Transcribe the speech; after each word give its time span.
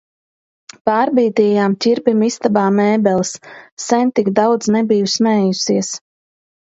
Pārbīdījām 0.89 1.75
Ķirbim 1.85 2.23
istabā 2.29 2.63
mēbeles, 2.79 3.35
sen 3.87 4.15
tik 4.21 4.33
daudz 4.41 4.75
nebiju 4.77 5.13
smējusies. 5.19 5.93